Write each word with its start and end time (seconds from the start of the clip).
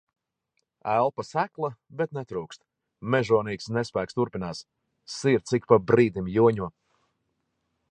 Elpa 0.93 1.25
sekla, 1.27 1.69
bet 1.99 2.15
netrūkst. 2.19 2.65
Mežonīgs 3.17 3.69
nespēks 3.77 4.19
turpinās. 4.21 4.65
Sirds 5.19 5.57
ik 5.61 5.71
pa 5.73 5.81
brīdim 5.93 6.35
joņo... 6.39 6.73